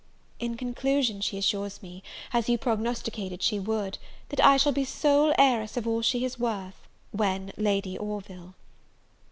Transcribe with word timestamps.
In 0.39 0.57
conclusion, 0.57 1.21
she 1.21 1.37
assures 1.37 1.83
me, 1.83 2.01
as 2.33 2.49
you 2.49 2.57
prognosticated 2.57 3.43
she 3.43 3.59
would, 3.59 3.99
that 4.29 4.43
I 4.43 4.57
shall 4.57 4.71
be 4.71 4.83
sole 4.83 5.31
heiress 5.37 5.77
of 5.77 5.85
all 5.85 6.01
she 6.01 6.25
is 6.25 6.39
worth, 6.39 6.87
when 7.11 7.53
Lady 7.55 7.99
Orville. 7.99 8.55